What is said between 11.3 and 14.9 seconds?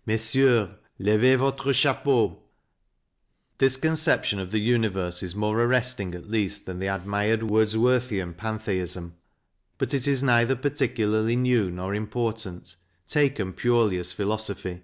new nor important, taken purely as philosophy.